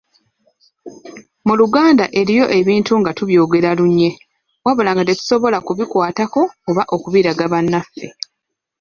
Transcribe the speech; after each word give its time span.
Mu 1.47 1.53
Luganda 1.59 2.05
eriyo 2.19 2.45
ebintu 2.59 2.93
nga 3.01 3.11
tubyogera 3.17 3.69
lunye 3.79 4.09
wabula 4.65 4.89
nga 4.93 5.03
tetusobola 5.07 5.57
kubikwatako 5.65 6.41
oba 6.69 6.83
okubiraga 6.95 7.43
bannaffe 7.53 8.05